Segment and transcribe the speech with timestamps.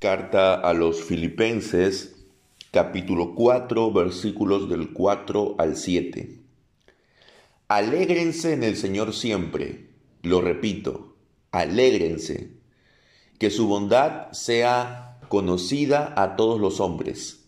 [0.00, 2.16] Carta a los Filipenses,
[2.70, 6.38] capítulo 4, versículos del 4 al 7.
[7.68, 9.90] Alégrense en el Señor siempre,
[10.22, 11.16] lo repito,
[11.50, 12.48] alégrense,
[13.38, 17.44] que su bondad sea conocida a todos los hombres.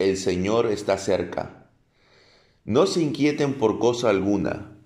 [0.00, 1.68] El Señor está cerca.
[2.64, 4.76] No se inquieten por cosa alguna,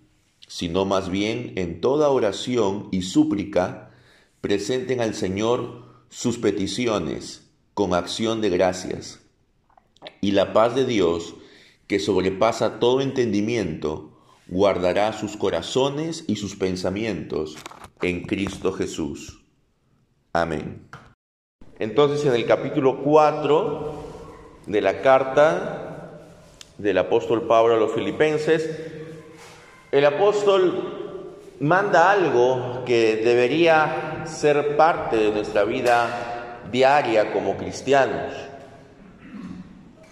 [0.47, 3.93] sino más bien en toda oración y súplica
[4.43, 9.21] presenten al Señor sus peticiones con acción de gracias.
[10.21, 11.35] Y la paz de Dios,
[11.87, 17.57] que sobrepasa todo entendimiento, guardará sus corazones y sus pensamientos
[18.01, 19.45] en Cristo Jesús.
[20.33, 20.89] Amén.
[21.79, 24.05] Entonces en el capítulo 4
[24.67, 26.21] de la carta
[26.79, 28.69] del apóstol Pablo a los filipenses,
[29.91, 30.99] el apóstol
[31.61, 38.33] manda algo que debería ser parte de nuestra vida diaria como cristianos.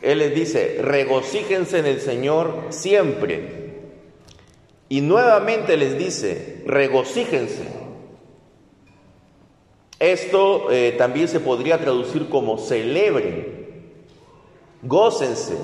[0.03, 3.67] Él les dice, regocíjense en el Señor siempre.
[4.89, 7.65] Y nuevamente les dice, regocíjense.
[9.99, 13.67] Esto eh, también se podría traducir como celebren,
[14.83, 15.57] gócense,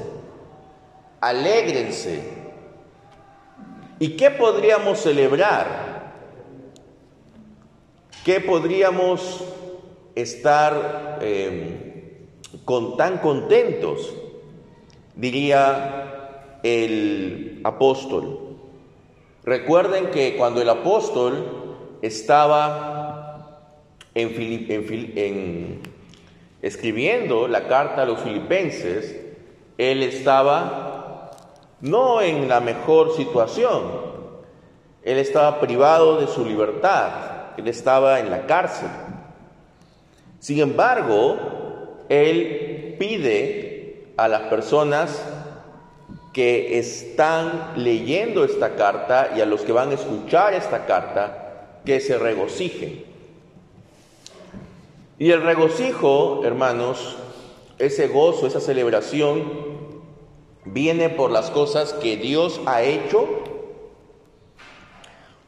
[1.20, 2.42] alégrense,
[4.02, 5.91] ¿Y qué podríamos celebrar?
[8.24, 9.42] ¿Qué podríamos
[10.14, 12.28] estar em,
[12.64, 14.14] con, tan contentos?
[15.16, 18.58] Diría el apóstol.
[19.42, 23.58] Recuerden que cuando el apóstol estaba
[24.14, 25.80] en,
[26.62, 29.20] escribiendo la carta a los filipenses,
[29.78, 31.32] él estaba
[31.80, 33.82] no en la mejor situación.
[35.02, 38.88] Él estaba privado de su libertad, él estaba en la cárcel.
[40.38, 41.36] Sin embargo,
[42.08, 45.22] él pide a las personas
[46.32, 52.00] que están leyendo esta carta y a los que van a escuchar esta carta que
[52.00, 53.04] se regocijen.
[55.18, 57.16] Y el regocijo, hermanos,
[57.78, 59.72] ese gozo, esa celebración,
[60.64, 63.28] viene por las cosas que Dios ha hecho,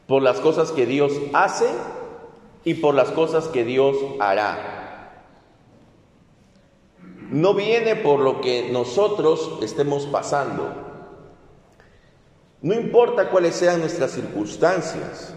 [0.07, 1.67] por las cosas que Dios hace
[2.65, 5.21] y por las cosas que Dios hará.
[7.29, 10.83] No viene por lo que nosotros estemos pasando.
[12.61, 15.35] No importa cuáles sean nuestras circunstancias,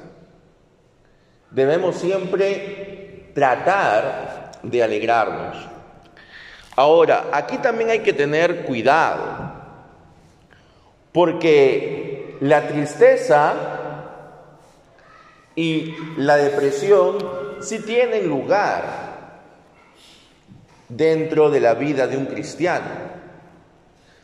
[1.50, 5.56] debemos siempre tratar de alegrarnos.
[6.74, 9.52] Ahora, aquí también hay que tener cuidado
[11.12, 13.77] porque la tristeza
[15.58, 17.18] y la depresión
[17.60, 19.42] sí tienen lugar
[20.88, 22.86] dentro de la vida de un cristiano.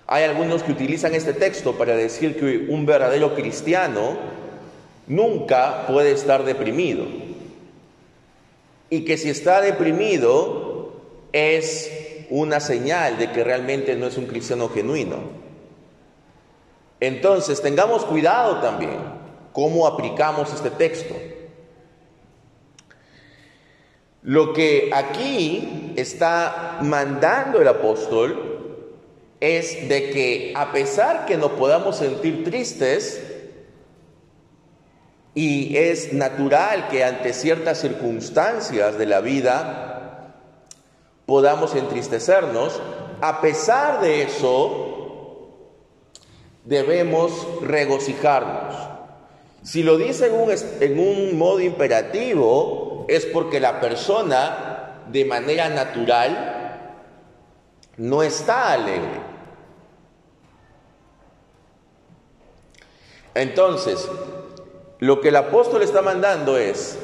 [0.06, 4.16] Hay algunos que utilizan este texto para decir que un verdadero cristiano
[5.08, 7.04] nunca puede estar deprimido.
[8.88, 11.00] Y que si está deprimido
[11.32, 11.90] es
[12.30, 15.16] una señal de que realmente no es un cristiano genuino.
[17.00, 19.23] Entonces, tengamos cuidado también
[19.54, 21.14] cómo aplicamos este texto.
[24.20, 28.82] Lo que aquí está mandando el apóstol
[29.40, 33.22] es de que a pesar que nos podamos sentir tristes,
[35.34, 40.34] y es natural que ante ciertas circunstancias de la vida
[41.26, 42.80] podamos entristecernos,
[43.20, 45.50] a pesar de eso,
[46.64, 48.93] debemos regocijarnos.
[49.64, 50.30] Si lo dice
[50.80, 57.00] en un, modo imperativo, es porque la persona de manera natural
[57.96, 59.22] no está alegre.
[63.34, 64.06] Entonces,
[64.98, 66.98] lo que el apóstol está mandando es,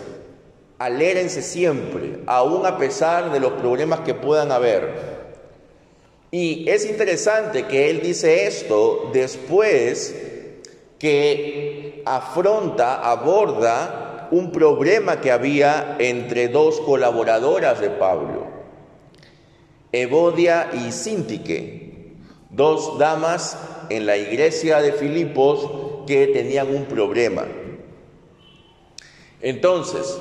[0.78, 5.20] alérense siempre, aun a pesar de los problemas que puedan haber.
[6.30, 10.14] Y es interesante que él dice esto después
[10.98, 18.46] que afronta, aborda un problema que había entre dos colaboradoras de Pablo,
[19.92, 22.14] Evodia y Sintique,
[22.50, 23.58] dos damas
[23.88, 27.44] en la iglesia de Filipos que tenían un problema.
[29.40, 30.18] Entonces,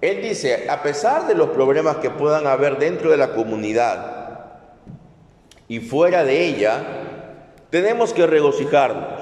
[0.00, 4.16] él dice, a pesar de los problemas que puedan haber dentro de la comunidad,
[5.68, 6.84] y fuera de ella,
[7.70, 9.15] tenemos que regocijarnos,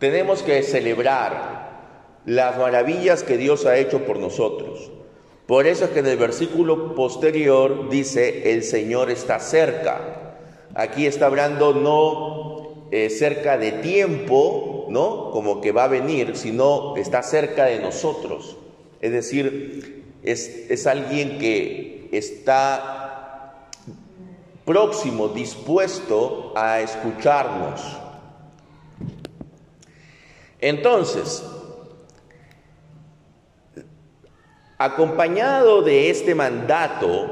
[0.00, 1.60] tenemos que celebrar
[2.24, 4.90] las maravillas que Dios ha hecho por nosotros,
[5.46, 10.36] Por eso es que en el versículo posterior dice, el Señor está cerca.
[10.76, 15.32] Aquí está hablando no eh, cerca de tiempo, ¿no?
[15.32, 18.56] Como que va a venir, sino está cerca de nosotros.
[19.00, 23.66] Es decir, es, es alguien que está
[24.64, 27.99] próximo, dispuesto a escucharnos.
[30.60, 31.42] Entonces,
[34.78, 37.28] acompañado de este mandato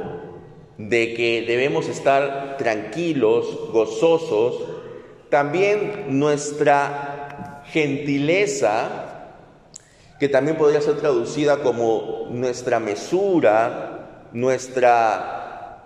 [0.78, 4.62] de que debemos estar tranquilos, gozosos,
[5.28, 9.34] también nuestra gentileza,
[10.18, 15.82] que también podría ser traducida como nuestra mesura, nuestra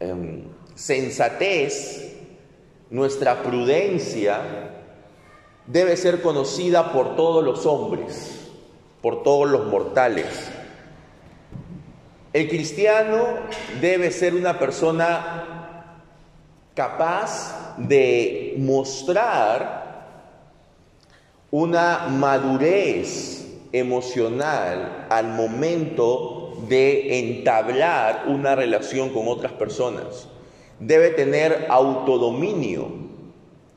[0.00, 0.44] em,
[0.74, 2.16] sensatez,
[2.90, 4.40] nuestra prudencia,
[5.66, 8.48] debe ser conocida por todos los hombres,
[9.00, 10.26] por todos los mortales.
[12.32, 13.24] El cristiano
[13.80, 16.02] debe ser una persona
[16.74, 19.82] capaz de mostrar
[21.50, 30.28] una madurez emocional al momento de entablar una relación con otras personas.
[30.80, 32.88] Debe tener autodominio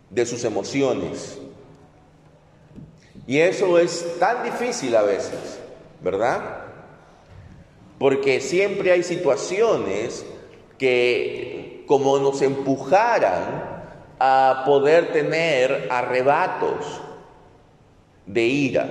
[0.10, 1.40] de sus emociones.
[3.28, 5.60] Y eso es tan difícil a veces,
[6.02, 6.66] ¿verdad?
[7.98, 10.26] Porque siempre hay situaciones
[10.78, 13.84] que como nos empujaran
[14.20, 17.02] a poder tener arrebatos
[18.26, 18.90] de ira.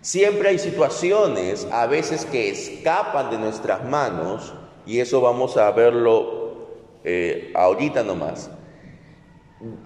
[0.00, 4.54] Siempre hay situaciones a veces que escapan de nuestras manos,
[4.86, 6.68] y eso vamos a verlo
[7.02, 8.50] eh, ahorita nomás,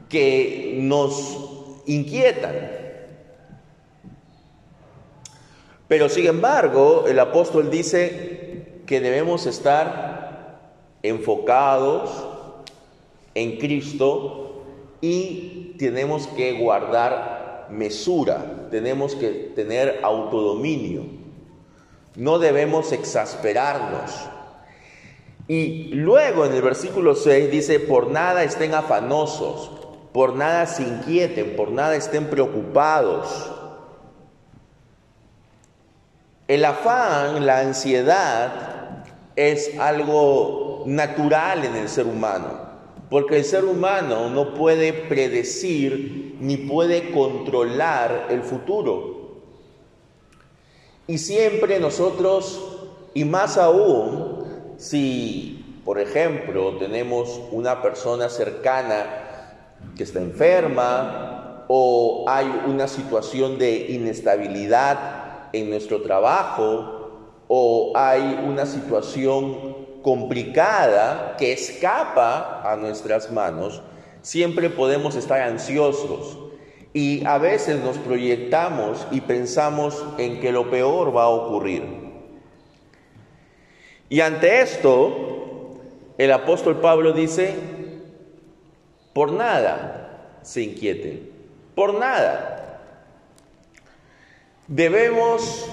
[0.09, 2.55] que nos inquietan.
[5.89, 10.61] Pero sin embargo, el apóstol dice que debemos estar
[11.03, 12.27] enfocados
[13.35, 14.65] en Cristo
[15.01, 21.05] y tenemos que guardar mesura, tenemos que tener autodominio.
[22.17, 24.13] No debemos exasperarnos.
[25.49, 29.80] Y luego en el versículo 6 dice, por nada estén afanosos,
[30.13, 33.51] por nada se inquieten, por nada estén preocupados.
[36.49, 39.05] El afán, la ansiedad
[39.37, 42.59] es algo natural en el ser humano,
[43.09, 49.41] porque el ser humano no puede predecir ni puede controlar el futuro.
[51.07, 52.61] Y siempre nosotros,
[53.15, 59.30] y más aún, si, por ejemplo, tenemos una persona cercana
[60.01, 68.65] que está enferma o hay una situación de inestabilidad en nuestro trabajo o hay una
[68.65, 73.83] situación complicada que escapa a nuestras manos,
[74.23, 76.39] siempre podemos estar ansiosos
[76.95, 81.85] y a veces nos proyectamos y pensamos en que lo peor va a ocurrir.
[84.09, 85.77] Y ante esto,
[86.17, 87.80] el apóstol Pablo dice,
[89.13, 91.31] por nada se inquieten,
[91.75, 92.81] por nada.
[94.67, 95.67] Debemos,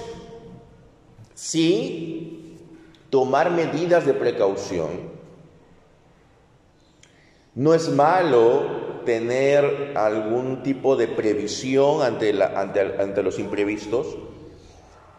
[1.34, 2.56] sí,
[3.10, 5.18] tomar medidas de precaución.
[7.54, 14.16] No es malo tener algún tipo de previsión ante, ante los imprevistos,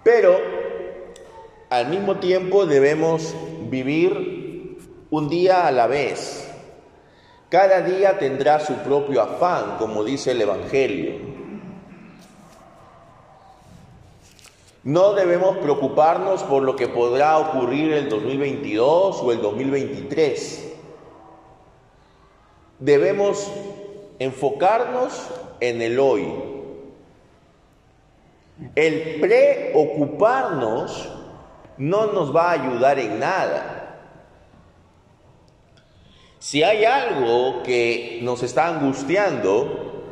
[0.03, 0.37] pero
[1.69, 3.35] al mismo tiempo debemos
[3.69, 4.77] vivir
[5.09, 6.48] un día a la vez
[7.49, 11.29] cada día tendrá su propio afán, como dice el Evangelio.
[14.83, 20.73] No debemos preocuparnos por lo que podrá ocurrir el 2022 o el 2023.
[22.79, 23.51] Debemos
[24.19, 25.27] enfocarnos
[25.59, 26.31] en el hoy.
[28.75, 31.09] El preocuparnos
[31.77, 33.78] no nos va a ayudar en nada.
[36.39, 40.05] Si hay algo que nos está angustiando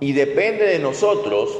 [0.00, 1.58] y depende de nosotros,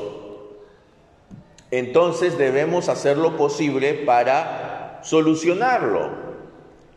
[1.70, 6.10] entonces debemos hacer lo posible para solucionarlo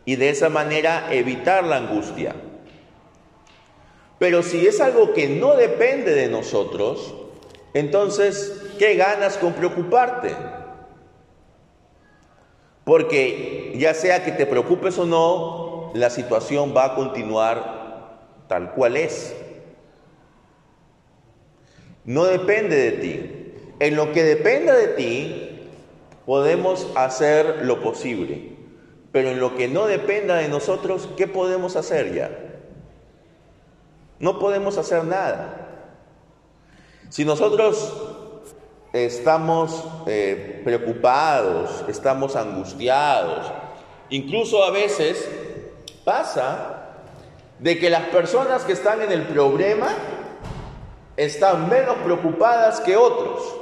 [0.03, 2.35] y de esa manera evitar la angustia.
[4.19, 7.15] Pero si es algo que no depende de nosotros,
[7.73, 10.35] entonces, ¿qué ganas con preocuparte?
[12.91, 18.19] Porque ya sea que te preocupes o no, la situación va a continuar
[18.49, 19.33] tal cual es.
[22.03, 23.53] No depende de ti.
[23.79, 25.69] En lo que dependa de ti,
[26.25, 28.57] podemos hacer lo posible,
[29.13, 32.29] pero en lo que no dependa de nosotros, ¿qué podemos hacer ya?
[34.19, 35.95] No podemos hacer nada.
[37.07, 38.10] Si nosotros
[38.93, 43.51] estamos eh, preocupados, estamos angustiados,
[44.09, 45.29] incluso a veces
[46.03, 46.81] pasa
[47.59, 49.89] de que las personas que están en el problema
[51.15, 53.55] están menos preocupadas que otros.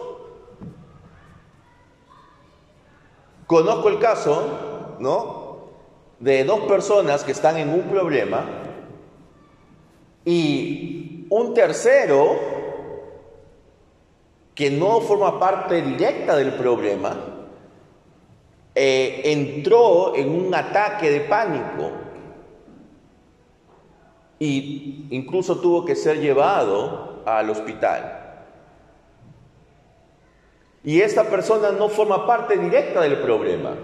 [3.46, 5.70] Conozco el caso, ¿no?
[6.20, 8.46] De dos personas que están en un problema
[10.24, 12.59] y un tercero
[14.60, 17.16] que no forma parte directa del problema
[18.76, 21.92] eh, entró en un ataque de pánico
[24.38, 28.48] y incluso tuvo que ser llevado al hospital.
[30.84, 33.78] Y esta persona no forma parte directa del problema,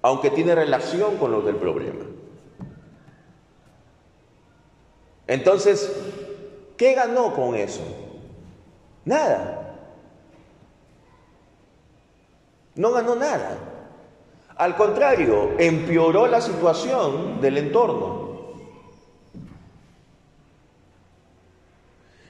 [0.00, 2.06] aunque tiene relación con los del problema.
[5.26, 5.94] Entonces,
[6.78, 7.82] ¿qué ganó con eso?
[9.04, 9.61] Nada.
[12.74, 13.58] No ganó nada.
[14.56, 18.22] Al contrario, empeoró la situación del entorno.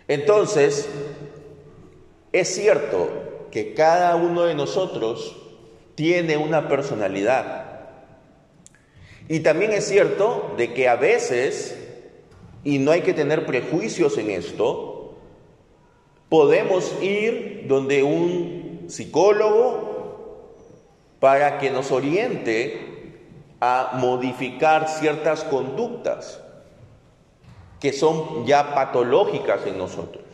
[0.09, 0.89] Entonces,
[2.33, 5.37] es cierto que cada uno de nosotros
[5.95, 7.91] tiene una personalidad.
[9.29, 11.79] Y también es cierto de que a veces,
[12.65, 15.15] y no hay que tener prejuicios en esto,
[16.29, 19.92] podemos ir donde un psicólogo
[21.23, 23.15] para que nos oriente
[23.61, 26.43] a modificar ciertas conductas
[27.79, 30.25] que son ya patológicas en nosotros.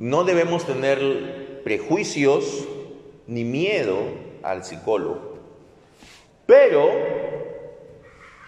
[0.00, 2.66] No debemos tener prejuicios
[3.28, 3.98] ni miedo
[4.42, 5.38] al psicólogo,
[6.46, 6.90] pero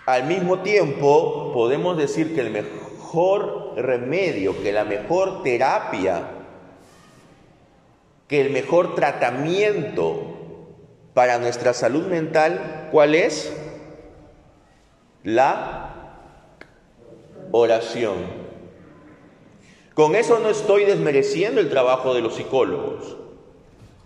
[0.07, 6.40] al mismo tiempo podemos decir que el mejor remedio, que la mejor terapia,
[8.31, 10.37] que el mejor tratamiento
[11.13, 13.53] para nuestra salud mental, ¿cuál es?
[15.23, 15.95] la
[17.53, 18.19] oración.
[19.95, 23.17] Con eso no estoy desmereciendo el trabajo de los psicólogos.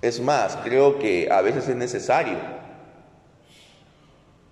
[0.02, 2.38] Es más, creo que a veces es necesario.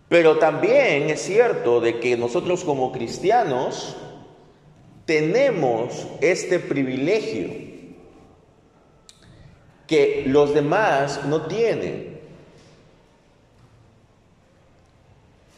[0.08, 3.96] Pero también es cierto de que nosotros como cristianos
[5.06, 7.71] tenemos este privilegio
[9.92, 12.18] que los demás no tienen.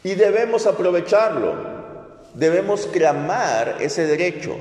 [0.03, 1.55] Y debemos aprovecharlo,
[2.33, 4.57] debemos clamar ese derecho.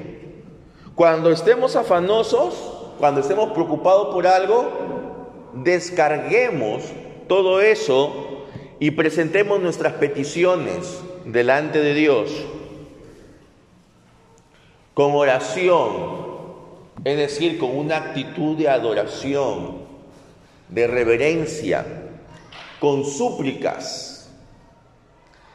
[0.94, 2.54] Cuando estemos afanosos,
[3.00, 6.84] cuando estemos preocupados por algo, descarguemos
[7.26, 8.44] todo eso
[8.78, 12.30] y presentemos nuestras peticiones delante de Dios
[14.94, 16.23] con oración,
[17.04, 19.82] es decir, con una actitud de adoración,
[20.68, 21.84] de reverencia,
[22.80, 24.14] con súplicas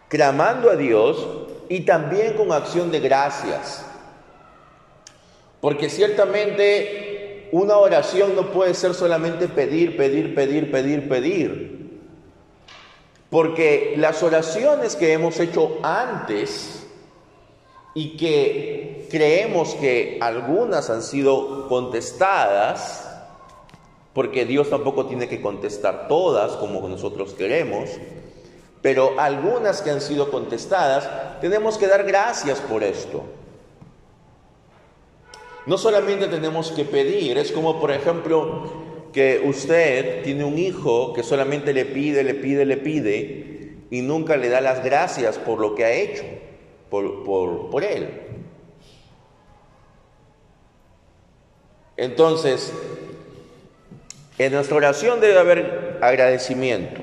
[0.10, 1.25] clamando a Dios
[1.70, 3.86] y también con acción de gracias.
[5.62, 12.00] Porque ciertamente una oración no puede ser solamente pedir, pedir, pedir, pedir, pedir.
[13.29, 16.88] Porque las oraciones que hemos hecho antes
[17.94, 23.05] y que creemos que algunas han sido contestadas,
[24.13, 27.89] porque Dios tampoco tiene que contestar todas como nosotros queremos,
[28.81, 31.09] pero algunas que han sido contestadas,
[31.41, 33.23] tenemos que dar gracias por esto.
[35.65, 41.23] No solamente tenemos que pedir, es como por ejemplo que usted tiene un hijo que
[41.23, 45.75] solamente le pide, le pide, le pide y nunca le da las gracias por lo
[45.75, 46.23] que ha hecho,
[46.89, 48.28] por, por, por él.
[52.00, 52.72] Entonces,
[54.38, 57.01] en nuestra oración debe haber agradecimiento.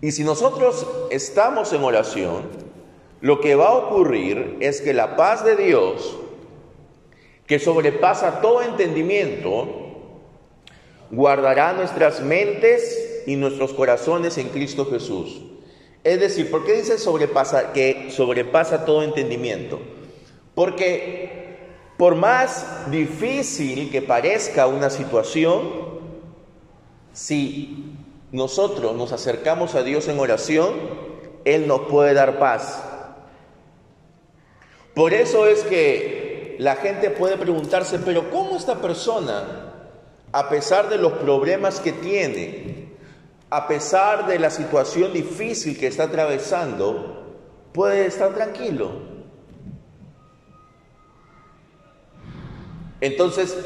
[0.00, 2.44] Y si nosotros estamos en oración,
[3.20, 6.16] lo que va a ocurrir es que la paz de Dios,
[7.46, 9.68] que sobrepasa todo entendimiento,
[11.10, 15.42] guardará nuestras mentes y nuestros corazones en Cristo Jesús.
[16.04, 19.78] Es decir, ¿por qué dice sobrepasa, que sobrepasa todo entendimiento?
[20.54, 21.47] Porque
[21.98, 25.68] por más difícil que parezca una situación,
[27.12, 27.96] si
[28.30, 30.74] nosotros nos acercamos a Dios en oración,
[31.44, 32.84] Él nos puede dar paz.
[34.94, 39.72] Por eso es que la gente puede preguntarse, pero ¿cómo esta persona,
[40.30, 42.96] a pesar de los problemas que tiene,
[43.50, 47.34] a pesar de la situación difícil que está atravesando,
[47.72, 49.17] puede estar tranquilo?
[53.00, 53.56] Entonces,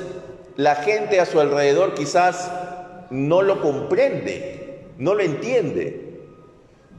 [0.57, 2.51] la gente a su alrededor quizás
[3.11, 6.19] no lo comprende, no lo entiende,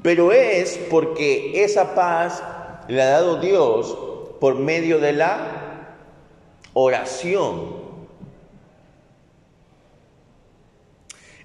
[0.02, 2.44] pero es porque esa paz
[2.88, 3.98] le ha dado Dios
[4.40, 5.98] por medio de la
[6.74, 7.84] oración.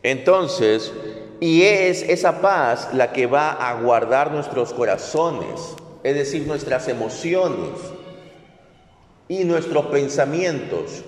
[0.03, 0.93] Entonces,
[1.41, 7.71] y es esa paz la que va a guardar nuestros corazones, es decir, nuestras emociones
[9.29, 11.05] y nuestros pensamientos.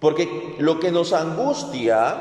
[0.00, 2.16] Porque lo que nos angustia,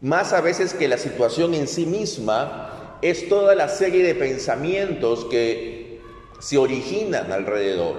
[0.00, 5.26] más a veces que la situación en sí misma, es toda la serie de pensamientos
[5.26, 6.00] que
[6.38, 7.96] se originan alrededor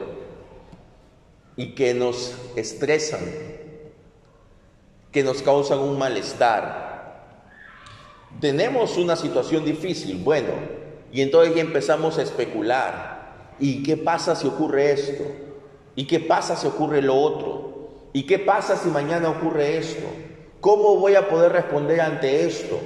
[1.56, 3.22] y que nos estresan,
[5.12, 6.92] que nos causan un malestar.
[8.40, 10.54] Tenemos una situación difícil, bueno,
[11.12, 13.21] y entonces ya empezamos a especular.
[13.62, 15.24] ¿Y qué pasa si ocurre esto?
[15.96, 17.90] ¿Y qué pasa si ocurre lo otro?
[18.12, 20.08] ¿Y qué pasa si mañana ocurre esto?
[20.60, 22.80] ¿Cómo voy a poder responder ante esto?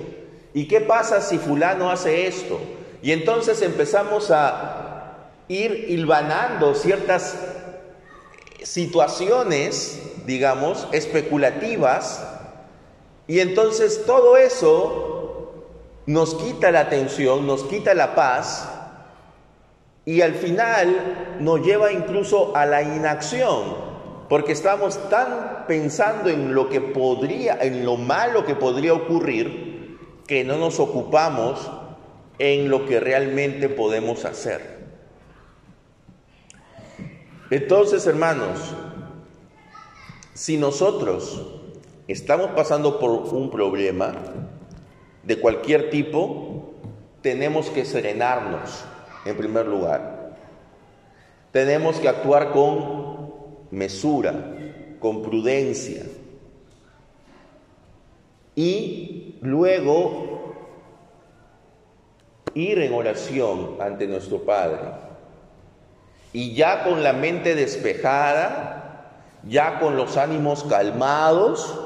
[0.54, 2.60] ¿Y qué pasa si fulano hace esto?
[3.02, 7.38] Y entonces empezamos a ir hilvanando ciertas
[8.62, 12.22] situaciones, digamos, especulativas,
[13.28, 15.54] y entonces todo eso
[16.06, 18.70] nos quita la atención, nos quita la paz,
[20.06, 23.76] y al final nos lleva incluso a la inacción,
[24.30, 29.98] porque estamos tan pensando en lo que podría, en lo malo que podría ocurrir,
[30.28, 31.72] que no nos ocupamos
[32.38, 34.76] en lo que realmente podemos hacer.
[37.50, 38.76] Entonces, hermanos,
[40.34, 41.46] si nosotros
[42.08, 44.14] estamos pasando por un problema
[45.24, 46.74] de cualquier tipo,
[47.22, 48.86] tenemos que serenarnos,
[49.26, 50.36] en primer lugar.
[51.52, 53.26] Tenemos que actuar con
[53.72, 54.34] mesura,
[55.00, 56.04] con prudencia.
[58.56, 60.36] Y luego
[62.54, 64.80] ir en oración ante nuestro Padre.
[66.32, 69.12] Y ya con la mente despejada,
[69.44, 71.80] ya con los ánimos calmados,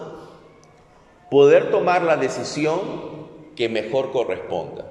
[1.29, 2.79] poder tomar la decisión
[3.55, 4.85] que mejor corresponda.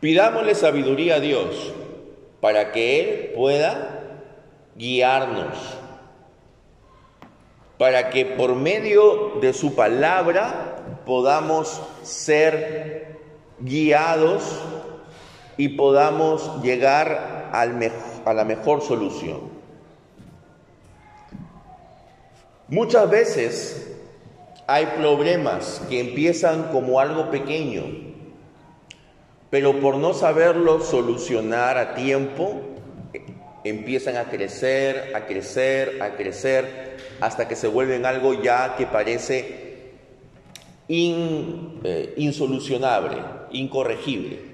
[0.00, 1.72] Pidámosle sabiduría a Dios
[2.40, 4.00] para que Él pueda
[4.76, 5.56] guiarnos,
[7.78, 13.18] para que por medio de su palabra podamos ser
[13.58, 14.44] guiados
[15.56, 17.92] y podamos llegar al
[18.24, 19.40] a la mejor solución.
[22.68, 23.96] Muchas veces
[24.66, 28.07] hay problemas que empiezan como algo pequeño,
[29.50, 32.60] pero por no saberlo solucionar a tiempo,
[33.64, 39.68] empiezan a crecer, a crecer, a crecer, hasta que se vuelven algo ya que parece
[40.88, 43.16] eh, insolucionable,
[43.52, 44.48] incorregible.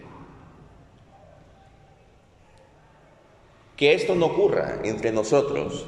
[3.76, 5.86] Que esto no ocurra entre nosotros.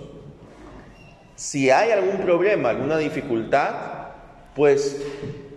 [1.36, 3.74] Si hay algún problema, alguna dificultad,
[4.54, 5.02] pues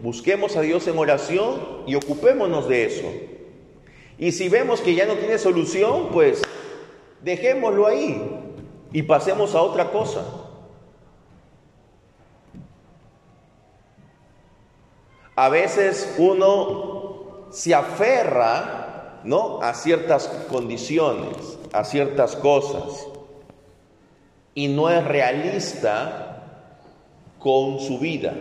[0.02, 3.12] busquemos a Dios en oración y ocupémonos de eso.
[4.20, 6.44] Y si vemos que ya no tiene solución, pues
[7.22, 8.22] Dejémoslo ahí
[8.94, 10.24] y pasemos a otra cosa.
[15.36, 19.62] A veces uno se aferra, ¿no?
[19.62, 23.08] A ciertas condiciones, a ciertas cosas
[24.54, 26.44] y no es realista
[27.40, 28.34] con su vida.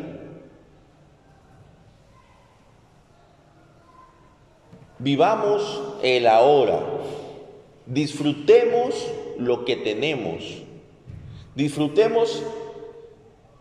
[4.98, 6.80] Vivamos el ahora.
[7.86, 9.08] Disfrutemos
[9.38, 10.62] lo que tenemos.
[11.54, 12.42] Disfrutemos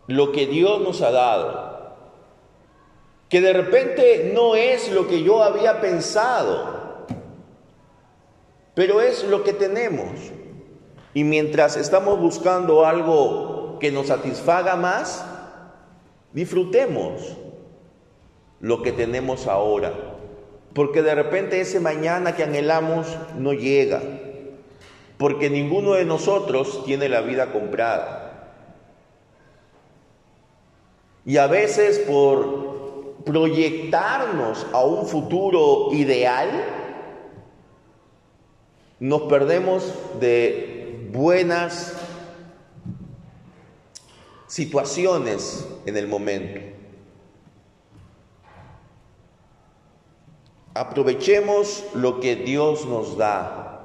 [0.08, 1.96] lo que Dios nos ha dado.
[3.30, 7.06] Que de repente no es lo que yo había pensado,
[8.74, 10.12] pero es lo que tenemos.
[11.14, 15.26] Y mientras estamos buscando algo que nos satisfaga más,
[16.34, 17.22] disfrutemos
[18.60, 20.17] lo que tenemos ahora
[20.78, 24.00] porque de repente ese mañana que anhelamos no llega,
[25.18, 28.62] porque ninguno de nosotros tiene la vida comprada.
[31.26, 36.48] Y a veces por proyectarnos a un futuro ideal,
[39.00, 41.96] nos perdemos de buenas
[44.46, 46.77] situaciones en el momento.
[50.78, 53.82] Aprovechemos lo que Dios nos da.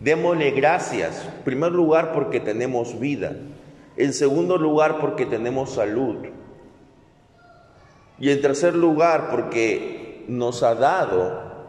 [0.00, 3.36] Démosle gracias, en primer lugar porque tenemos vida,
[3.96, 6.16] en segundo lugar porque tenemos salud
[8.18, 11.68] y en tercer lugar porque nos ha dado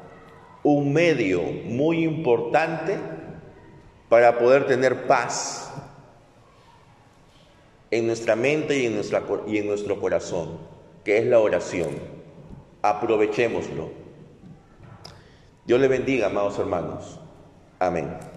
[0.64, 2.98] un medio muy importante
[4.10, 5.72] para poder tener paz
[7.92, 9.00] en nuestra mente y en,
[9.48, 10.58] y en nuestro corazón,
[11.04, 12.25] que es la oración.
[12.86, 13.90] Aprovechémoslo.
[15.66, 17.20] Dios le bendiga, amados hermanos.
[17.80, 18.35] Amén.